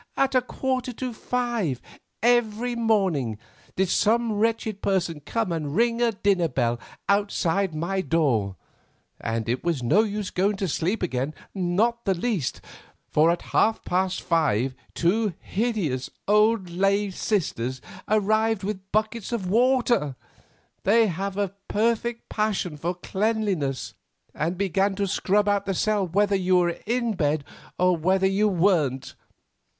At 0.17 0.33
a 0.33 0.41
quarter 0.41 0.93
to 0.93 1.13
five 1.13 1.79
every 2.23 2.75
morning 2.75 3.37
did 3.75 3.89
some 3.89 4.31
wretched 4.31 4.81
person 4.81 5.19
come 5.19 5.51
and 5.51 5.75
ring 5.75 6.01
a 6.01 6.11
dinner 6.11 6.47
bell 6.47 6.79
outside 7.07 7.75
my 7.75 8.01
door. 8.01 8.55
And 9.19 9.47
it 9.47 9.63
was 9.63 9.83
no 9.83 10.01
use 10.01 10.31
going 10.31 10.55
to 10.55 10.67
sleep 10.67 11.03
again, 11.03 11.35
not 11.53 12.05
the 12.05 12.15
least, 12.15 12.61
for 13.11 13.29
at 13.29 13.43
half 13.53 13.85
past 13.85 14.23
five 14.23 14.73
two 14.95 15.35
hideous 15.39 16.09
old 16.27 16.71
lay 16.71 17.11
sisters 17.11 17.79
arrived 18.09 18.63
with 18.63 18.91
buckets 18.91 19.31
of 19.31 19.51
water—they 19.51 21.05
have 21.05 21.37
a 21.37 21.53
perfect 21.67 22.27
passion 22.27 22.75
for 22.75 22.95
cleanliness—and 22.95 24.57
began 24.57 24.95
to 24.95 25.05
scrub 25.05 25.47
out 25.47 25.67
the 25.67 25.75
cell 25.75 26.07
whether 26.07 26.35
you 26.35 26.55
were 26.57 26.79
in 26.87 27.13
bed 27.13 27.43
or 27.77 27.95
whether 27.95 28.25
you 28.25 28.47
weren't." 28.47 29.13